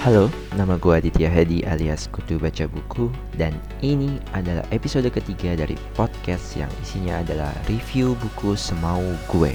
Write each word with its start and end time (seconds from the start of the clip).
Halo, 0.00 0.32
nama 0.56 0.80
gue 0.80 0.96
Aditya 0.96 1.28
Hedi 1.28 1.60
alias 1.60 2.08
Kutu 2.08 2.40
Baca 2.40 2.64
Buku 2.64 3.12
Dan 3.36 3.52
ini 3.84 4.16
adalah 4.32 4.64
episode 4.72 5.12
ketiga 5.12 5.52
dari 5.52 5.76
podcast 5.92 6.56
yang 6.56 6.72
isinya 6.80 7.20
adalah 7.20 7.52
review 7.68 8.16
buku 8.16 8.56
semau 8.56 9.04
gue. 9.28 9.52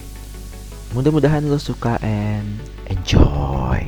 Mudah-mudahan 0.93 1.49
lo 1.49 1.57
suka 1.57 1.97
and 2.05 2.61
enjoy. 2.93 3.83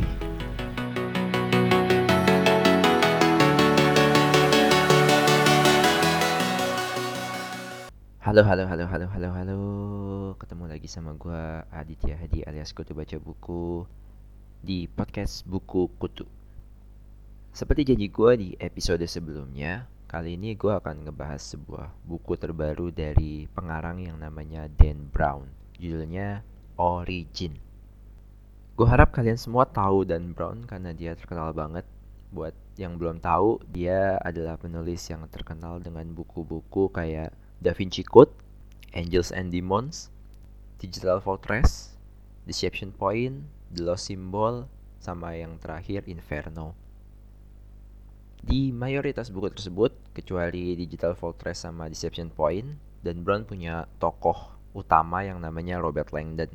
Halo, 8.26 8.44
halo, 8.44 8.68
halo, 8.68 8.90
halo, 8.92 9.06
halo, 9.08 9.30
halo. 9.30 9.60
Ketemu 10.42 10.64
lagi 10.68 10.90
sama 10.92 11.16
gue 11.16 11.44
Aditya 11.70 12.18
Hedi 12.18 12.44
alias 12.44 12.76
Kutu 12.76 12.92
Baca 12.92 13.16
Buku 13.22 13.86
Di 14.62 14.90
podcast 14.90 15.46
Buku 15.46 15.90
Kutu 15.98 16.38
seperti 17.58 17.90
janji 17.90 18.14
gue 18.14 18.32
di 18.38 18.50
episode 18.62 19.02
sebelumnya, 19.10 19.90
kali 20.06 20.38
ini 20.38 20.54
gue 20.54 20.70
akan 20.78 21.10
ngebahas 21.10 21.42
sebuah 21.42 21.90
buku 22.06 22.38
terbaru 22.38 22.94
dari 22.94 23.50
pengarang 23.50 23.98
yang 23.98 24.22
namanya 24.22 24.70
Dan 24.70 25.10
Brown. 25.10 25.50
Judulnya 25.82 26.46
Origin. 26.78 27.58
Gue 28.78 28.86
harap 28.86 29.10
kalian 29.10 29.42
semua 29.42 29.66
tahu 29.66 30.06
Dan 30.06 30.38
Brown 30.38 30.70
karena 30.70 30.94
dia 30.94 31.18
terkenal 31.18 31.50
banget. 31.50 31.82
Buat 32.30 32.54
yang 32.78 33.02
belum 33.02 33.26
tahu, 33.26 33.58
dia 33.74 34.22
adalah 34.22 34.62
penulis 34.62 35.02
yang 35.10 35.26
terkenal 35.26 35.82
dengan 35.82 36.14
buku-buku 36.14 36.94
kayak 36.94 37.34
Da 37.58 37.74
Vinci 37.74 38.06
Code, 38.06 38.38
Angels 38.94 39.34
and 39.34 39.50
Demons, 39.50 40.14
Digital 40.78 41.18
Fortress, 41.26 41.98
Deception 42.46 42.94
Point, 42.94 43.50
The 43.68 43.84
Lost 43.84 44.08
Symbol, 44.08 44.72
sama 45.04 45.36
yang 45.36 45.60
terakhir 45.60 46.08
Inferno. 46.08 46.74
Di 48.40 48.72
mayoritas 48.72 49.28
buku 49.28 49.52
tersebut, 49.52 49.92
kecuali 50.16 50.78
Digital 50.80 51.20
Fortress 51.20 51.68
sama 51.68 51.92
Deception 51.92 52.32
Point, 52.32 52.80
dan 53.04 53.28
Brown 53.28 53.44
punya 53.44 53.92
tokoh 54.00 54.56
utama 54.72 55.26
yang 55.28 55.44
namanya 55.44 55.84
Robert 55.84 56.16
Langdon. 56.16 56.54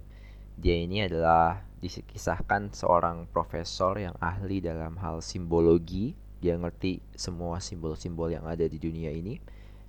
Dia 0.57 0.79
ini 0.79 1.05
adalah 1.05 1.61
dikisahkan 1.83 2.71
seorang 2.73 3.27
profesor 3.29 3.99
yang 3.99 4.15
ahli 4.23 4.63
dalam 4.63 4.97
hal 5.03 5.21
simbologi. 5.21 6.15
Dia 6.39 6.55
ngerti 6.57 7.03
semua 7.13 7.59
simbol-simbol 7.59 8.31
yang 8.31 8.47
ada 8.47 8.65
di 8.65 8.79
dunia 8.79 9.11
ini. 9.11 9.37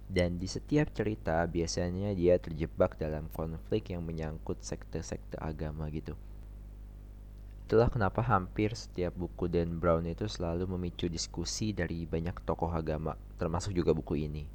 Dan 0.09 0.37
di 0.37 0.45
setiap 0.45 0.91
cerita 0.91 1.45
biasanya 1.47 2.11
dia 2.13 2.37
terjebak 2.37 2.99
dalam 2.99 3.31
konflik 3.31 3.95
yang 3.95 4.03
menyangkut 4.03 4.61
sekte-sekte 4.61 5.39
agama 5.39 5.87
gitu. 5.89 6.13
Itulah 7.73 7.89
kenapa 7.89 8.21
hampir 8.21 8.77
setiap 8.77 9.17
buku 9.17 9.49
Dan 9.49 9.81
Brown 9.81 10.05
itu 10.05 10.29
selalu 10.29 10.69
memicu 10.77 11.09
diskusi 11.09 11.73
dari 11.73 12.05
banyak 12.05 12.45
tokoh 12.45 12.69
agama, 12.69 13.17
termasuk 13.41 13.73
juga 13.73 13.97
buku 13.97 14.29
ini. 14.29 14.45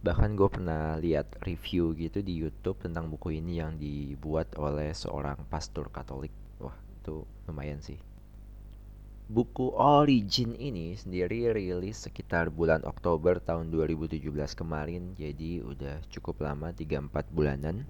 Bahkan 0.00 0.32
gue 0.32 0.48
pernah 0.48 0.96
lihat 0.96 1.36
review 1.44 1.92
gitu 1.92 2.24
di 2.24 2.40
YouTube 2.40 2.80
tentang 2.80 3.12
buku 3.12 3.36
ini 3.36 3.60
yang 3.60 3.76
dibuat 3.76 4.56
oleh 4.56 4.96
seorang 4.96 5.44
pastor 5.52 5.92
Katolik. 5.92 6.32
Wah, 6.56 6.72
itu 7.04 7.28
lumayan 7.44 7.84
sih. 7.84 8.00
Buku 9.28 9.68
Origin 9.76 10.56
ini 10.56 10.96
sendiri 10.96 11.52
rilis 11.52 12.00
sekitar 12.00 12.48
bulan 12.48 12.80
Oktober 12.88 13.44
tahun 13.44 13.68
2017 13.68 14.24
kemarin, 14.56 15.12
jadi 15.20 15.60
udah 15.60 16.00
cukup 16.08 16.48
lama 16.48 16.72
3-4 16.72 17.28
bulanan. 17.28 17.84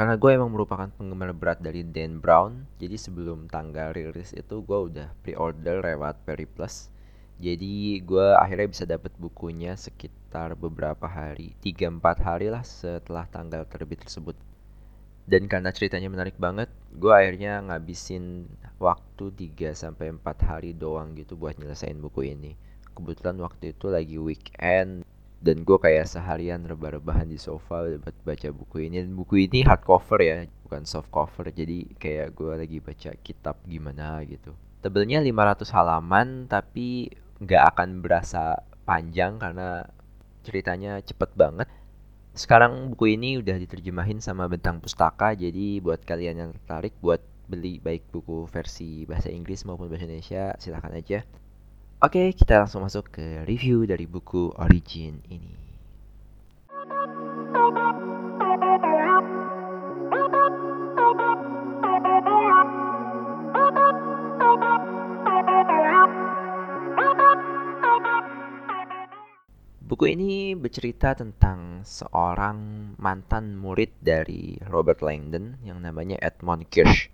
Karena 0.00 0.16
gue 0.16 0.32
emang 0.32 0.48
merupakan 0.48 0.88
penggemar 0.88 1.36
berat 1.36 1.60
dari 1.60 1.84
Dan 1.84 2.24
Brown, 2.24 2.64
jadi 2.80 2.96
sebelum 2.96 3.52
tanggal 3.52 3.92
rilis 3.92 4.32
itu 4.32 4.64
gue 4.64 4.78
udah 4.88 5.12
pre-order 5.20 5.84
lewat 5.84 6.24
Periplus. 6.24 6.88
Jadi 7.36 8.00
gue 8.00 8.32
akhirnya 8.32 8.72
bisa 8.72 8.88
dapat 8.88 9.12
bukunya 9.20 9.76
sekitar 9.76 10.56
beberapa 10.56 11.04
hari, 11.04 11.52
3-4 11.60 12.00
hari 12.16 12.48
lah 12.48 12.64
setelah 12.64 13.28
tanggal 13.28 13.68
terbit 13.68 14.00
tersebut. 14.00 14.40
Dan 15.28 15.52
karena 15.52 15.68
ceritanya 15.68 16.08
menarik 16.08 16.40
banget, 16.40 16.72
gue 16.96 17.12
akhirnya 17.12 17.60
ngabisin 17.60 18.48
waktu 18.80 19.52
3-4 19.52 20.24
hari 20.40 20.72
doang 20.72 21.12
gitu 21.12 21.36
buat 21.36 21.60
nyelesain 21.60 22.00
buku 22.00 22.24
ini. 22.24 22.56
Kebetulan 22.96 23.36
waktu 23.36 23.76
itu 23.76 23.92
lagi 23.92 24.16
weekend, 24.16 25.04
dan 25.40 25.64
gue 25.64 25.78
kayak 25.80 26.04
seharian 26.04 26.60
rebah-rebahan 26.68 27.24
di 27.24 27.40
sofa 27.40 27.88
buat 27.96 28.16
baca 28.28 28.48
buku 28.52 28.92
ini. 28.92 29.00
Dan 29.00 29.16
buku 29.16 29.48
ini 29.48 29.64
hardcover 29.64 30.20
ya 30.20 30.44
bukan 30.68 30.84
soft 30.84 31.08
cover. 31.08 31.48
Jadi 31.48 31.96
kayak 31.96 32.36
gue 32.36 32.52
lagi 32.52 32.78
baca 32.84 33.10
kitab 33.24 33.56
gimana 33.64 34.20
gitu. 34.28 34.52
Tebelnya 34.84 35.24
500 35.24 35.64
halaman 35.72 36.44
tapi 36.44 37.08
nggak 37.40 37.62
akan 37.72 38.04
berasa 38.04 38.60
panjang 38.84 39.40
karena 39.40 39.88
ceritanya 40.44 41.00
cepet 41.00 41.32
banget. 41.32 41.68
Sekarang 42.36 42.92
buku 42.92 43.16
ini 43.16 43.40
udah 43.40 43.56
diterjemahin 43.56 44.20
sama 44.20 44.44
bentang 44.44 44.76
pustaka. 44.84 45.32
Jadi 45.32 45.80
buat 45.80 46.04
kalian 46.04 46.36
yang 46.36 46.50
tertarik 46.52 46.92
buat 47.00 47.24
beli 47.48 47.80
baik 47.80 48.12
buku 48.12 48.44
versi 48.46 49.08
bahasa 49.08 49.32
Inggris 49.32 49.64
maupun 49.66 49.90
bahasa 49.90 50.06
Indonesia 50.06 50.54
silahkan 50.62 50.94
aja 50.94 51.26
Oke, 52.00 52.32
kita 52.32 52.64
langsung 52.64 52.80
masuk 52.80 53.12
ke 53.12 53.44
review 53.44 53.84
dari 53.84 54.08
buku 54.08 54.48
Origin 54.56 55.20
ini. 55.28 55.52
Buku 69.84 70.08
ini 70.08 70.56
bercerita 70.56 71.12
tentang 71.12 71.84
seorang 71.84 72.96
mantan 72.96 73.60
murid 73.60 73.92
dari 74.00 74.56
Robert 74.72 75.04
Langdon 75.04 75.60
yang 75.60 75.84
namanya 75.84 76.16
Edmund 76.24 76.64
Kirsch. 76.72 77.12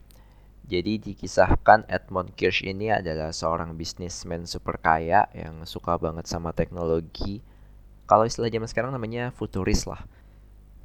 Jadi 0.67 0.99
dikisahkan 0.99 1.87
Edmund 1.87 2.35
Kirsch 2.35 2.67
ini 2.67 2.91
adalah 2.91 3.31
seorang 3.31 3.79
bisnismen 3.79 4.51
super 4.51 4.83
kaya 4.83 5.31
yang 5.31 5.63
suka 5.63 5.95
banget 5.95 6.27
sama 6.27 6.51
teknologi. 6.51 7.39
Kalau 8.11 8.27
istilah 8.27 8.51
zaman 8.51 8.67
sekarang 8.67 8.91
namanya 8.91 9.31
futuris 9.31 9.87
lah. 9.87 10.03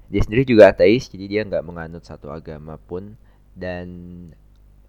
Dia 0.06 0.22
sendiri 0.22 0.46
juga 0.46 0.70
ateis, 0.70 1.09
jadi 1.09 1.25
dia 1.25 1.41
nggak 1.50 1.66
menganut 1.66 2.06
satu 2.06 2.30
agama 2.30 2.78
pun. 2.78 3.18
Dan 3.58 3.90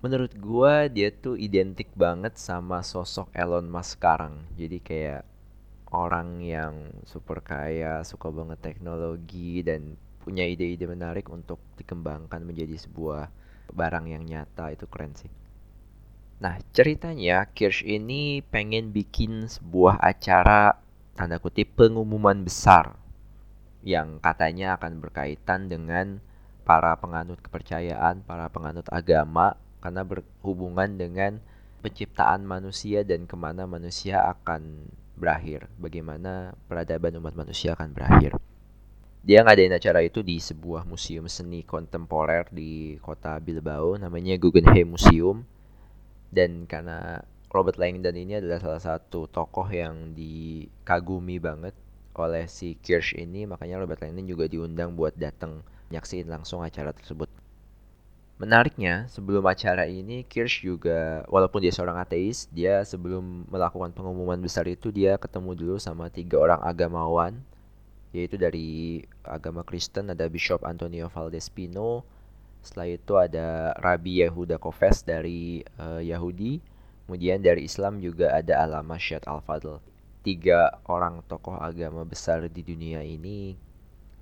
menurut 0.04 0.36
gua 0.36 0.92
dia 0.92 1.08
tuh 1.08 1.41
identik 1.41 1.88
banget 1.97 2.36
sama 2.36 2.84
sosok 2.84 3.32
Elon 3.32 3.72
Musk 3.72 3.97
sekarang. 3.97 4.44
Jadi 4.60 4.76
kayak 4.84 5.25
orang 5.88 6.44
yang 6.44 6.75
super 7.08 7.41
kaya, 7.41 8.04
suka 8.04 8.28
banget 8.28 8.60
teknologi 8.60 9.64
dan 9.64 9.97
punya 10.20 10.44
ide-ide 10.44 10.84
menarik 10.84 11.32
untuk 11.32 11.60
dikembangkan 11.81 12.44
menjadi 12.44 12.76
sebuah 12.76 13.28
barang 13.72 14.06
yang 14.09 14.25
nyata 14.25 14.72
itu 14.72 14.84
keren 14.87 15.16
sih. 15.16 15.33
Nah, 16.43 16.59
ceritanya 16.75 17.47
Kirsch 17.55 17.87
ini 17.87 18.43
pengen 18.43 18.91
bikin 18.91 19.47
sebuah 19.47 20.03
acara 20.03 20.75
tanda 21.15 21.38
kutip 21.38 21.78
pengumuman 21.78 22.43
besar 22.43 22.99
yang 23.82 24.19
katanya 24.22 24.78
akan 24.78 25.03
berkaitan 25.03 25.71
dengan 25.71 26.19
para 26.62 26.94
penganut 26.99 27.38
kepercayaan, 27.43 28.22
para 28.22 28.47
penganut 28.50 28.87
agama 28.91 29.59
karena 29.82 30.03
berhubungan 30.06 30.94
dengan 30.94 31.43
penciptaan 31.82 32.47
manusia 32.47 33.03
dan 33.03 33.27
ke 33.27 33.34
mana 33.34 33.66
manusia 33.66 34.22
akan 34.22 34.87
berakhir, 35.19 35.66
bagaimana 35.78 36.55
peradaban 36.71 37.19
umat 37.19 37.34
manusia 37.34 37.75
akan 37.75 37.91
berakhir 37.91 38.38
dia 39.22 39.47
ngadain 39.47 39.71
acara 39.71 40.03
itu 40.03 40.19
di 40.27 40.43
sebuah 40.43 40.83
museum 40.83 41.31
seni 41.31 41.62
kontemporer 41.62 42.50
di 42.50 42.99
kota 42.99 43.38
Bilbao 43.38 43.94
namanya 43.94 44.35
Guggenheim 44.35 44.99
Museum. 44.99 45.46
Dan 46.32 46.67
karena 46.67 47.23
Robert 47.46 47.79
Langdon 47.79 48.19
ini 48.19 48.43
adalah 48.43 48.58
salah 48.58 48.82
satu 48.82 49.31
tokoh 49.31 49.69
yang 49.70 50.17
dikagumi 50.17 51.38
banget 51.38 51.76
oleh 52.19 52.50
si 52.50 52.75
Kirsch 52.82 53.14
ini 53.14 53.46
makanya 53.46 53.79
Robert 53.79 54.02
Langdon 54.02 54.26
juga 54.26 54.50
diundang 54.50 54.99
buat 54.99 55.14
datang 55.14 55.62
nyaksiin 55.94 56.26
langsung 56.26 56.67
acara 56.67 56.91
tersebut. 56.91 57.31
Menariknya, 58.41 59.06
sebelum 59.06 59.46
acara 59.46 59.87
ini, 59.87 60.26
Kirsch 60.26 60.67
juga, 60.67 61.23
walaupun 61.31 61.62
dia 61.62 61.70
seorang 61.70 61.94
ateis, 62.02 62.50
dia 62.50 62.82
sebelum 62.82 63.46
melakukan 63.46 63.94
pengumuman 63.94 64.41
besar 64.43 64.67
itu, 64.67 64.91
dia 64.91 65.14
ketemu 65.14 65.55
dulu 65.55 65.76
sama 65.79 66.11
tiga 66.11 66.43
orang 66.43 66.58
agamawan 66.58 67.38
yaitu 68.12 68.37
dari 68.37 69.00
agama 69.25 69.64
Kristen 69.64 70.12
ada 70.12 70.29
Bishop 70.29 70.62
Antonio 70.64 71.09
Valdez 71.09 71.49
Pino 71.49 72.05
setelah 72.62 72.88
itu 72.94 73.12
ada 73.19 73.75
Rabi 73.81 74.23
Yehuda 74.23 74.61
Kofes 74.61 75.03
dari 75.03 75.64
uh, 75.81 75.99
Yahudi 75.99 76.61
kemudian 77.09 77.43
dari 77.43 77.67
Islam 77.67 77.99
juga 77.99 78.32
ada 78.32 78.62
Alama 78.62 79.00
Syed 79.00 79.25
Al-Fadl 79.26 79.82
tiga 80.23 80.79
orang 80.87 81.26
tokoh 81.26 81.59
agama 81.59 82.06
besar 82.06 82.47
di 82.47 82.62
dunia 82.62 83.03
ini 83.03 83.59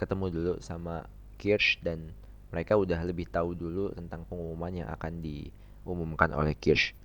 ketemu 0.00 0.26
dulu 0.32 0.52
sama 0.64 1.04
Kirsch 1.36 1.76
dan 1.84 2.16
mereka 2.50 2.74
udah 2.74 3.00
lebih 3.04 3.30
tahu 3.30 3.52
dulu 3.54 3.94
tentang 3.94 4.26
pengumuman 4.26 4.72
yang 4.72 4.88
akan 4.90 5.22
diumumkan 5.22 6.32
oleh 6.34 6.56
Kirsch. 6.58 6.96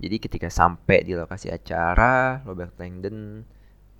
Jadi 0.00 0.16
ketika 0.16 0.48
sampai 0.48 1.04
di 1.04 1.12
lokasi 1.12 1.52
acara, 1.52 2.40
Robert 2.44 2.72
Langdon 2.80 3.44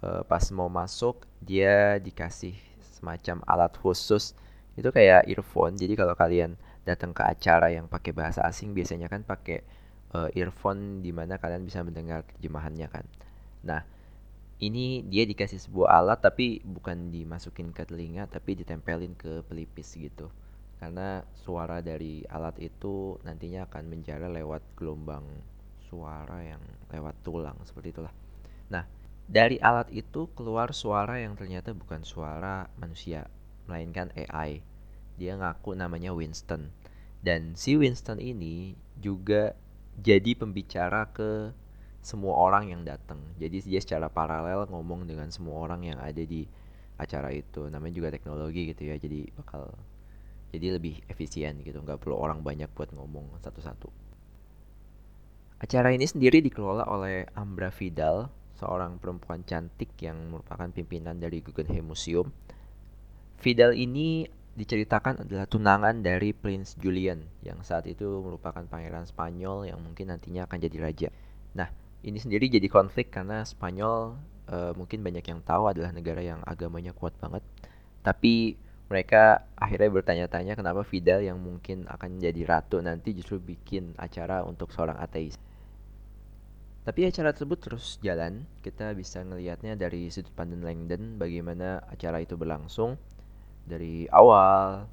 uh, 0.05 0.23
pas 0.25 0.45
mau 0.53 0.69
masuk 0.69 1.25
dia 1.41 1.97
dikasih 2.01 2.57
semacam 2.81 3.41
alat 3.49 3.73
khusus 3.81 4.37
itu 4.77 4.89
kayak 4.93 5.29
earphone. 5.29 5.77
Jadi 5.77 5.97
kalau 5.97 6.17
kalian 6.17 6.57
datang 6.85 7.13
ke 7.13 7.23
acara 7.25 7.73
yang 7.73 7.87
pakai 7.89 8.13
bahasa 8.17 8.45
asing 8.45 8.73
biasanya 8.73 9.09
kan 9.09 9.25
pakai 9.25 9.61
uh, 10.17 10.29
earphone 10.33 11.05
di 11.05 11.13
mana 11.13 11.37
kalian 11.37 11.65
bisa 11.65 11.85
mendengar 11.85 12.25
terjemahannya 12.25 12.89
kan. 12.89 13.05
Nah, 13.65 13.85
ini 14.61 15.05
dia 15.05 15.25
dikasih 15.25 15.61
sebuah 15.69 15.89
alat 16.01 16.21
tapi 16.21 16.61
bukan 16.65 17.13
dimasukin 17.13 17.73
ke 17.73 17.85
telinga 17.89 18.29
tapi 18.29 18.57
ditempelin 18.57 19.17
ke 19.17 19.45
pelipis 19.45 19.97
gitu. 19.97 20.33
Karena 20.81 21.21
suara 21.45 21.85
dari 21.85 22.25
alat 22.25 22.57
itu 22.57 23.21
nantinya 23.25 23.69
akan 23.69 23.85
menjara 23.85 24.33
lewat 24.33 24.65
gelombang 24.81 25.25
suara 25.93 26.41
yang 26.41 26.63
lewat 26.89 27.21
tulang 27.21 27.59
seperti 27.69 27.93
itulah. 27.93 28.15
Nah, 28.73 28.85
dari 29.31 29.63
alat 29.63 29.87
itu 29.95 30.27
keluar 30.35 30.75
suara 30.75 31.23
yang 31.23 31.39
ternyata 31.39 31.71
bukan 31.71 32.03
suara 32.03 32.67
manusia, 32.83 33.31
melainkan 33.71 34.11
AI. 34.19 34.59
Dia 35.15 35.39
ngaku 35.39 35.79
namanya 35.79 36.11
Winston. 36.11 36.75
Dan 37.23 37.55
si 37.55 37.79
Winston 37.79 38.19
ini 38.19 38.75
juga 38.99 39.55
jadi 40.03 40.35
pembicara 40.35 41.15
ke 41.15 41.55
semua 42.03 42.43
orang 42.43 42.75
yang 42.75 42.83
datang. 42.83 43.23
Jadi 43.39 43.63
dia 43.71 43.79
secara 43.79 44.11
paralel 44.11 44.67
ngomong 44.67 45.07
dengan 45.07 45.31
semua 45.31 45.63
orang 45.63 45.87
yang 45.87 46.03
ada 46.03 46.27
di 46.27 46.51
acara 46.99 47.31
itu. 47.31 47.71
Namanya 47.71 47.95
juga 48.03 48.11
teknologi 48.11 48.75
gitu 48.75 48.91
ya. 48.91 48.99
Jadi 48.99 49.31
bakal 49.39 49.71
jadi 50.51 50.75
lebih 50.75 51.07
efisien 51.07 51.63
gitu. 51.63 51.79
Nggak 51.79 52.03
perlu 52.03 52.19
orang 52.19 52.43
banyak 52.43 52.67
buat 52.75 52.91
ngomong 52.91 53.39
satu-satu. 53.39 54.11
Acara 55.61 55.93
ini 55.95 56.09
sendiri 56.09 56.41
dikelola 56.41 56.89
oleh 56.89 57.29
Ambra 57.37 57.69
Vidal, 57.69 58.33
seorang 58.61 59.01
perempuan 59.01 59.41
cantik 59.49 59.97
yang 60.05 60.21
merupakan 60.29 60.69
pimpinan 60.69 61.17
dari 61.17 61.41
Guggenheim 61.41 61.89
Museum. 61.89 62.29
Vidal 63.41 63.73
ini 63.73 64.29
diceritakan 64.53 65.25
adalah 65.25 65.49
tunangan 65.49 66.05
dari 66.05 66.37
Prince 66.37 66.77
Julian 66.77 67.25
yang 67.41 67.65
saat 67.65 67.89
itu 67.89 68.05
merupakan 68.21 68.61
pangeran 68.69 69.09
Spanyol 69.09 69.73
yang 69.73 69.81
mungkin 69.81 70.13
nantinya 70.13 70.45
akan 70.45 70.59
jadi 70.61 70.77
raja. 70.77 71.09
Nah, 71.57 71.73
ini 72.05 72.21
sendiri 72.21 72.53
jadi 72.53 72.69
konflik 72.69 73.09
karena 73.09 73.41
Spanyol 73.49 74.21
uh, 74.53 74.73
mungkin 74.77 75.01
banyak 75.01 75.25
yang 75.25 75.41
tahu 75.41 75.73
adalah 75.73 75.97
negara 75.97 76.21
yang 76.21 76.45
agamanya 76.45 76.93
kuat 76.93 77.17
banget. 77.17 77.41
Tapi 78.05 78.61
mereka 78.91 79.47
akhirnya 79.55 79.89
bertanya-tanya 79.89 80.59
kenapa 80.59 80.83
Vidal 80.83 81.23
yang 81.23 81.39
mungkin 81.39 81.87
akan 81.87 82.19
jadi 82.19 82.43
ratu 82.43 82.83
nanti 82.83 83.15
justru 83.15 83.39
bikin 83.39 83.95
acara 83.97 84.43
untuk 84.43 84.75
seorang 84.75 84.99
ateis. 84.99 85.39
Tapi 86.91 87.07
acara 87.07 87.31
tersebut 87.31 87.63
terus 87.63 88.03
jalan, 88.03 88.51
kita 88.67 88.91
bisa 88.99 89.23
ngelihatnya 89.23 89.79
dari 89.79 90.11
sudut 90.11 90.35
pandang 90.35 90.67
Langdon 90.67 91.23
bagaimana 91.23 91.79
acara 91.87 92.19
itu 92.19 92.35
berlangsung. 92.35 92.99
Dari 93.63 94.11
awal 94.11 94.91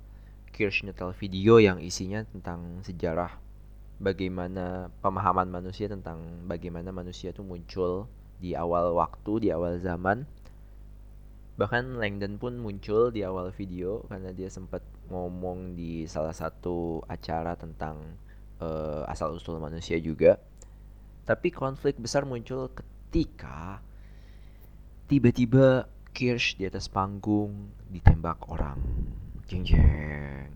Kirsch 0.54 0.86
video 1.18 1.58
yang 1.58 1.82
isinya 1.82 2.22
tentang 2.22 2.86
sejarah 2.86 3.42
bagaimana 3.98 4.94
pemahaman 5.02 5.50
manusia 5.50 5.90
tentang 5.90 6.46
bagaimana 6.46 6.94
manusia 6.94 7.34
itu 7.34 7.42
muncul 7.42 8.06
di 8.38 8.54
awal 8.54 8.94
waktu, 8.94 9.42
di 9.42 9.50
awal 9.50 9.82
zaman. 9.82 10.30
Bahkan 11.58 11.98
Langdon 11.98 12.38
pun 12.38 12.62
muncul 12.62 13.10
di 13.10 13.26
awal 13.26 13.50
video 13.50 14.06
karena 14.06 14.30
dia 14.38 14.54
sempat 14.54 14.86
ngomong 15.10 15.74
di 15.74 16.06
salah 16.06 16.38
satu 16.38 17.02
acara 17.10 17.58
tentang 17.58 18.22
uh, 18.62 19.02
eh, 19.02 19.04
asal 19.10 19.34
usul 19.34 19.58
manusia 19.58 19.98
juga 19.98 20.38
tapi 21.28 21.52
konflik 21.52 22.00
besar 22.00 22.24
muncul 22.24 22.72
ketika 22.72 23.84
tiba-tiba 25.12 25.92
Kirsch 26.16 26.56
di 26.56 26.66
atas 26.66 26.88
panggung 26.88 27.70
ditembak 27.92 28.48
orang. 28.48 28.80
Jeng 29.46 29.68
jeng. 29.68 30.50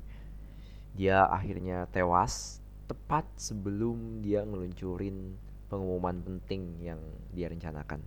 Dia 0.95 1.27
akhirnya 1.27 1.85
tewas 1.91 2.63
tepat 2.87 3.27
sebelum 3.35 4.23
dia 4.23 4.47
ngeluncurin 4.47 5.35
pengumuman 5.69 6.23
penting 6.23 6.79
yang 6.81 6.99
dia 7.35 7.51
rencanakan. 7.51 8.01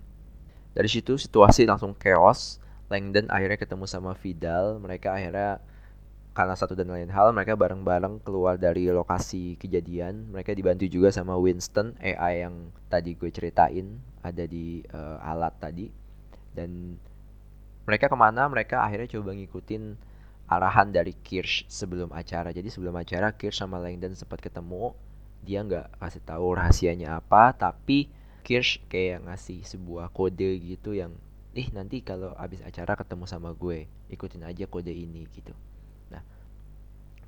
Dari 0.75 0.89
situ 0.89 1.15
situasi 1.15 1.69
langsung 1.69 1.95
chaos. 1.95 2.59
Langdon 2.91 3.29
akhirnya 3.31 3.61
ketemu 3.61 3.85
sama 3.87 4.17
Vidal. 4.17 4.81
Mereka 4.83 5.15
akhirnya 5.15 5.63
karena 6.35 6.51
satu 6.51 6.75
dan 6.75 6.91
lain 6.91 7.07
hal 7.15 7.31
mereka 7.31 7.55
bareng-bareng 7.55 8.19
keluar 8.19 8.59
dari 8.59 8.91
lokasi 8.91 9.55
kejadian. 9.55 10.35
Mereka 10.35 10.51
dibantu 10.51 10.83
juga 10.91 11.07
sama 11.07 11.39
Winston 11.39 11.95
AI 12.03 12.43
yang 12.43 12.75
tadi 12.91 13.15
gue 13.15 13.31
ceritain 13.31 14.03
ada 14.19 14.43
di 14.43 14.83
uh, 14.91 15.15
alat 15.23 15.55
tadi. 15.63 15.87
Dan 16.51 16.99
mereka 17.87 18.11
ke 18.11 18.17
mana? 18.19 18.51
Mereka 18.51 18.83
akhirnya 18.83 19.07
coba 19.15 19.31
ngikutin 19.31 19.95
arahan 20.51 20.91
dari 20.91 21.15
Kirsch 21.15 21.71
sebelum 21.71 22.11
acara. 22.11 22.51
Jadi 22.51 22.67
sebelum 22.67 22.99
acara 22.99 23.31
Kirsch 23.31 23.63
sama 23.63 23.79
Langdon 23.79 24.11
sempat 24.11 24.43
ketemu. 24.43 24.91
Dia 25.39 25.63
nggak 25.63 26.03
kasih 26.03 26.23
tahu 26.27 26.59
rahasianya 26.59 27.15
apa 27.23 27.55
tapi 27.55 28.11
Kirsch 28.43 28.83
kayak 28.91 29.23
ngasih 29.23 29.63
sebuah 29.63 30.11
kode 30.11 30.51
gitu 30.59 30.91
yang 30.91 31.15
ih 31.55 31.71
nanti 31.71 32.03
kalau 32.03 32.35
abis 32.35 32.59
acara 32.59 32.99
ketemu 32.99 33.23
sama 33.23 33.55
gue 33.55 33.87
ikutin 34.11 34.43
aja 34.43 34.67
kode 34.67 34.91
ini 34.91 35.23
gitu 35.31 35.55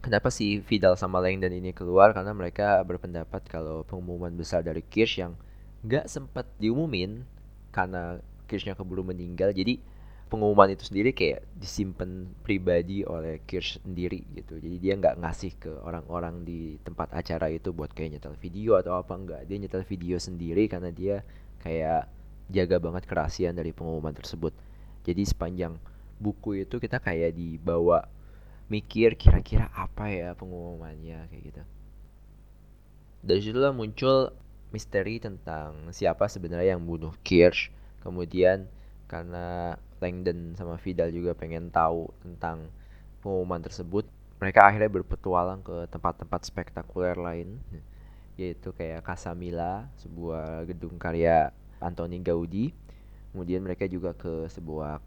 kenapa 0.07 0.31
si 0.31 0.63
Vidal 0.63 0.95
sama 0.95 1.19
Langdon 1.19 1.51
ini 1.51 1.75
keluar 1.75 2.15
karena 2.15 2.31
mereka 2.31 2.79
berpendapat 2.87 3.43
kalau 3.51 3.83
pengumuman 3.83 4.31
besar 4.31 4.63
dari 4.63 4.79
Kirsch 4.79 5.19
yang 5.19 5.35
nggak 5.83 6.07
sempat 6.07 6.47
diumumin 6.63 7.27
karena 7.75 8.23
Kirschnya 8.47 8.79
keburu 8.79 9.03
meninggal 9.03 9.51
jadi 9.51 9.75
pengumuman 10.31 10.71
itu 10.71 10.87
sendiri 10.87 11.11
kayak 11.11 11.43
disimpan 11.59 12.31
pribadi 12.39 13.03
oleh 13.03 13.43
Kirsch 13.43 13.83
sendiri 13.83 14.23
gitu 14.31 14.55
jadi 14.55 14.79
dia 14.79 14.93
nggak 14.95 15.19
ngasih 15.19 15.51
ke 15.59 15.75
orang-orang 15.83 16.47
di 16.47 16.79
tempat 16.87 17.11
acara 17.11 17.51
itu 17.51 17.75
buat 17.75 17.91
kayak 17.91 18.15
nyetel 18.15 18.39
video 18.39 18.79
atau 18.79 18.95
apa 18.95 19.11
enggak 19.11 19.43
dia 19.43 19.59
nyetel 19.59 19.83
video 19.83 20.15
sendiri 20.15 20.71
karena 20.71 20.87
dia 20.95 21.27
kayak 21.59 22.07
jaga 22.47 22.79
banget 22.79 23.03
kerahasiaan 23.03 23.55
dari 23.59 23.75
pengumuman 23.75 24.15
tersebut. 24.15 24.55
Jadi 25.03 25.23
sepanjang 25.27 25.75
buku 26.17 26.63
itu 26.63 26.79
kita 26.79 27.03
kayak 27.03 27.35
dibawa 27.35 28.07
mikir 28.67 29.15
kira-kira 29.15 29.71
apa 29.71 30.11
ya 30.11 30.35
pengumumannya 30.35 31.27
kayak 31.31 31.43
gitu. 31.51 31.63
Dari 33.23 33.41
situlah 33.43 33.71
muncul 33.71 34.35
misteri 34.75 35.23
tentang 35.23 35.91
siapa 35.95 36.27
sebenarnya 36.27 36.75
yang 36.75 36.83
bunuh 36.83 37.15
Kirsch. 37.23 37.71
Kemudian 38.03 38.67
karena 39.07 39.75
Langdon 40.03 40.53
sama 40.53 40.75
Vidal 40.77 41.09
juga 41.15 41.33
pengen 41.33 41.71
tahu 41.71 42.11
tentang 42.21 42.69
pengumuman 43.23 43.63
tersebut, 43.63 44.05
mereka 44.37 44.69
akhirnya 44.69 44.91
berpetualang 44.91 45.65
ke 45.65 45.89
tempat-tempat 45.89 46.45
spektakuler 46.45 47.17
lain, 47.17 47.57
yaitu 48.37 48.69
kayak 48.75 49.01
Casamila, 49.01 49.89
sebuah 49.97 50.69
gedung 50.69 51.01
karya 51.01 51.49
Antoni 51.81 52.21
Gaudi. 52.21 52.69
Kemudian 53.33 53.65
mereka 53.65 53.89
juga 53.89 54.13
ke 54.13 54.45
sebuah 54.53 55.01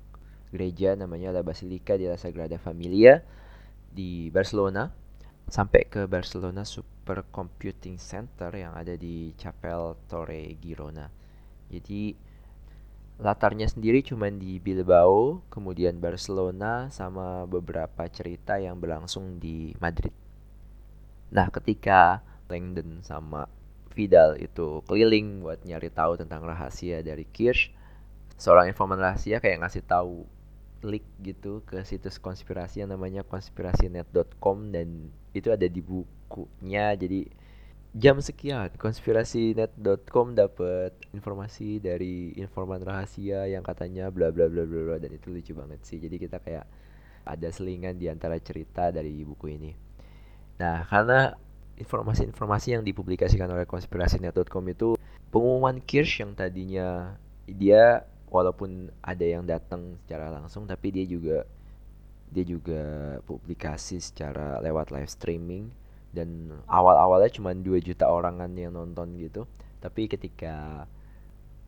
gereja 0.50 0.98
namanya 0.98 1.30
La 1.30 1.46
Basilica 1.46 1.94
de 1.94 2.10
la 2.10 2.18
Sagrada 2.18 2.58
Familia 2.58 3.22
di 3.90 4.30
Barcelona 4.30 4.88
sampai 5.50 5.90
ke 5.90 6.06
Barcelona 6.06 6.62
Supercomputing 6.62 7.98
Center 7.98 8.54
yang 8.54 8.78
ada 8.78 8.94
di 8.94 9.34
Chapel 9.34 9.98
Torre 10.06 10.54
Girona. 10.62 11.10
Jadi 11.66 12.14
latarnya 13.20 13.66
sendiri 13.68 14.00
cuma 14.00 14.30
di 14.30 14.62
Bilbao, 14.62 15.44
kemudian 15.52 15.98
Barcelona 15.98 16.88
sama 16.88 17.44
beberapa 17.44 18.08
cerita 18.08 18.56
yang 18.56 18.78
berlangsung 18.78 19.42
di 19.42 19.74
Madrid. 19.82 20.14
Nah, 21.30 21.50
ketika 21.50 22.22
Langdon 22.50 23.02
sama 23.06 23.46
Vidal 23.90 24.38
itu 24.38 24.82
keliling 24.86 25.42
buat 25.42 25.62
nyari 25.66 25.90
tahu 25.90 26.14
tentang 26.14 26.46
rahasia 26.46 27.02
dari 27.02 27.26
Kirsch. 27.26 27.74
Seorang 28.38 28.70
informan 28.70 29.02
rahasia 29.02 29.42
kayak 29.42 29.66
ngasih 29.66 29.84
tahu 29.84 30.24
link 30.80 31.04
gitu 31.20 31.60
ke 31.68 31.84
situs 31.84 32.16
konspirasi 32.16 32.84
yang 32.84 32.92
namanya 32.92 33.20
konspirasinet.com 33.24 34.72
dan 34.72 35.12
itu 35.36 35.52
ada 35.52 35.66
di 35.68 35.80
bukunya. 35.84 36.96
Jadi 36.96 37.28
jam 37.90 38.22
sekian 38.22 38.70
konspirasinet.com 38.78 40.38
dapat 40.38 40.94
informasi 41.10 41.82
dari 41.82 42.32
informan 42.38 42.80
rahasia 42.80 43.50
yang 43.50 43.66
katanya 43.66 44.08
bla 44.14 44.30
bla 44.30 44.46
bla 44.46 44.62
bla 44.64 44.96
dan 44.96 45.10
itu 45.12 45.28
lucu 45.28 45.52
banget 45.52 45.80
sih. 45.84 45.98
Jadi 45.98 46.16
kita 46.16 46.38
kayak 46.40 46.64
ada 47.26 47.48
selingan 47.52 48.00
di 48.00 48.08
antara 48.08 48.40
cerita 48.40 48.88
dari 48.88 49.20
buku 49.26 49.46
ini. 49.52 49.72
Nah 50.56 50.86
karena 50.88 51.34
informasi-informasi 51.80 52.76
yang 52.76 52.84
dipublikasikan 52.84 53.48
oleh 53.48 53.64
konspirasinet.com 53.64 54.64
itu 54.68 54.88
pengumuman 55.32 55.80
Kirsch 55.80 56.20
yang 56.20 56.36
tadinya 56.36 57.16
dia 57.48 58.04
walaupun 58.30 58.88
ada 59.02 59.26
yang 59.26 59.44
datang 59.44 59.98
secara 60.06 60.30
langsung 60.30 60.64
tapi 60.64 60.94
dia 60.94 61.04
juga 61.04 61.44
dia 62.30 62.46
juga 62.46 62.82
publikasi 63.26 63.98
secara 63.98 64.62
lewat 64.62 64.94
live 64.94 65.10
streaming 65.10 65.68
dan 66.14 66.54
awal-awalnya 66.70 67.30
cuma 67.34 67.50
2 67.50 67.82
juta 67.82 68.06
orangan 68.06 68.50
yang 68.54 68.74
nonton 68.74 69.18
gitu 69.18 69.50
tapi 69.82 70.06
ketika 70.06 70.86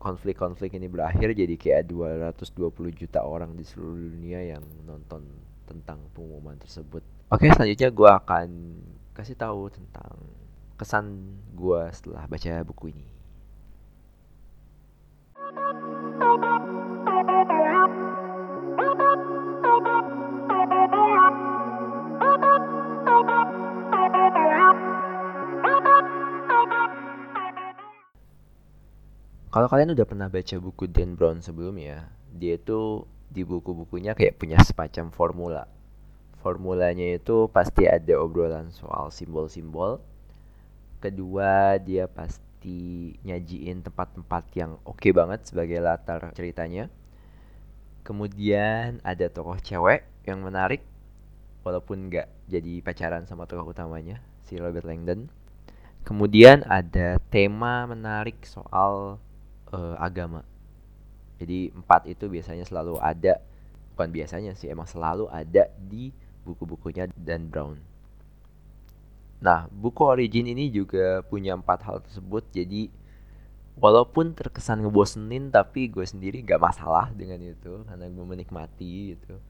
konflik-konflik 0.03 0.75
ini 0.75 0.91
berakhir 0.91 1.31
jadi 1.31 1.55
kayak 1.55 1.87
220 1.87 2.91
juta 2.99 3.23
orang 3.23 3.55
di 3.55 3.63
seluruh 3.63 4.11
dunia 4.11 4.59
yang 4.59 4.63
nonton 4.83 5.23
tentang 5.63 6.03
pengumuman 6.11 6.59
tersebut. 6.59 7.07
Oke, 7.31 7.47
selanjutnya 7.55 7.89
gue 7.95 8.11
akan 8.11 8.49
kasih 9.15 9.39
tahu 9.39 9.71
tentang 9.71 10.19
kesan 10.75 11.39
gue 11.55 11.81
setelah 11.95 12.27
baca 12.27 12.67
buku 12.67 12.91
ini. 12.91 13.07
Kalau 29.53 29.69
kalian 29.69 29.93
udah 29.93 30.09
pernah 30.09 30.33
baca 30.33 30.57
buku 30.57 30.89
Dan 30.89 31.13
Brown 31.13 31.45
sebelumnya, 31.45 32.09
dia 32.33 32.57
itu 32.57 33.05
di 33.29 33.45
buku-bukunya 33.45 34.17
kayak 34.17 34.41
punya 34.41 34.57
semacam 34.65 35.13
formula. 35.13 35.63
Formulanya 36.41 37.21
itu 37.21 37.53
pasti 37.53 37.85
ada 37.85 38.17
obrolan 38.17 38.73
soal 38.73 39.13
simbol-simbol. 39.13 40.01
Kedua, 41.05 41.77
dia 41.77 42.09
pasti 42.09 43.13
nyajiin 43.29 43.85
tempat-tempat 43.85 44.57
yang 44.57 44.81
oke 44.89 44.97
okay 44.97 45.13
banget 45.13 45.45
sebagai 45.45 45.85
latar 45.85 46.33
ceritanya. 46.33 46.89
Kemudian 48.09 49.05
ada 49.05 49.29
tokoh 49.29 49.61
cewek 49.61 50.09
yang 50.25 50.41
menarik, 50.41 50.81
walaupun 51.61 52.09
nggak 52.09 52.49
jadi 52.49 52.81
pacaran 52.81 53.29
sama 53.29 53.45
tokoh 53.45 53.69
utamanya, 53.77 54.25
si 54.49 54.57
Robert 54.57 54.89
Langdon. 54.89 55.29
Kemudian 56.09 56.65
ada 56.65 57.21
tema 57.29 57.85
menarik 57.85 58.49
soal 58.49 59.21
uh, 59.73 59.97
agama. 59.99 60.47
Jadi 61.43 61.75
empat 61.75 62.07
itu 62.07 62.31
biasanya 62.31 62.63
selalu 62.63 63.03
ada, 63.03 63.43
bukan 63.97 64.09
biasanya 64.15 64.55
sih, 64.55 64.71
emang 64.71 64.87
selalu 64.87 65.27
ada 65.27 65.67
di 65.75 66.15
buku-bukunya 66.47 67.11
Dan 67.19 67.51
Brown. 67.51 67.83
Nah, 69.43 69.67
buku 69.75 70.07
origin 70.07 70.47
ini 70.47 70.71
juga 70.71 71.27
punya 71.27 71.59
empat 71.59 71.83
hal 71.83 71.99
tersebut, 72.07 72.47
jadi 72.55 72.87
walaupun 73.75 74.39
terkesan 74.39 74.87
ngebosenin, 74.87 75.51
tapi 75.51 75.91
gue 75.91 76.07
sendiri 76.07 76.47
gak 76.47 76.63
masalah 76.63 77.11
dengan 77.11 77.43
itu, 77.43 77.83
karena 77.83 78.07
gue 78.07 78.23
menikmati 78.23 79.19
gitu. 79.19 79.43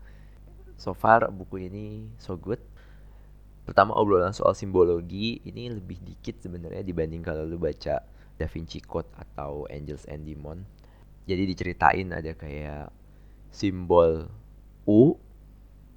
So 0.80 0.96
far 0.96 1.28
buku 1.28 1.68
ini 1.68 2.08
so 2.16 2.40
good. 2.40 2.58
Pertama 3.68 3.94
obrolan 3.94 4.32
soal 4.34 4.56
simbologi 4.56 5.38
ini 5.44 5.70
lebih 5.70 6.00
dikit 6.02 6.40
sebenarnya 6.42 6.82
dibanding 6.82 7.22
kalau 7.22 7.46
lu 7.46 7.60
baca 7.60 8.02
Da 8.36 8.46
Vinci 8.48 8.80
Code 8.80 9.08
atau 9.14 9.68
Angels 9.68 10.08
and 10.08 10.24
Demon. 10.24 10.64
Jadi 11.28 11.42
diceritain 11.46 12.10
ada 12.10 12.32
kayak 12.34 12.90
simbol 13.52 14.26
U 14.88 15.14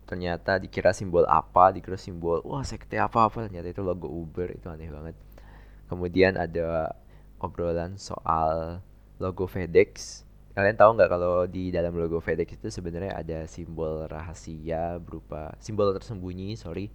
ternyata 0.05 0.61
dikira 0.61 0.93
simbol 0.93 1.25
apa, 1.25 1.73
dikira 1.73 1.97
simbol 1.97 2.45
wah 2.45 2.61
sekte 2.61 3.01
apa 3.01 3.25
apa 3.25 3.49
ternyata 3.49 3.73
itu 3.73 3.81
logo 3.81 4.05
Uber 4.05 4.53
itu 4.53 4.69
aneh 4.69 4.93
banget. 4.93 5.17
Kemudian 5.89 6.37
ada 6.37 6.93
obrolan 7.41 7.97
soal 7.97 8.81
logo 9.17 9.49
FedEx. 9.49 10.21
Kalian 10.55 10.77
tahu 10.79 10.95
nggak 10.95 11.09
kalau 11.11 11.43
di 11.49 11.73
dalam 11.73 11.97
logo 11.97 12.21
FedEx 12.21 12.55
itu 12.61 12.69
sebenarnya 12.71 13.17
ada 13.17 13.39
simbol 13.49 14.07
rahasia 14.07 15.01
berupa 15.01 15.51
simbol 15.59 15.91
tersembunyi, 15.91 16.55
sorry, 16.55 16.93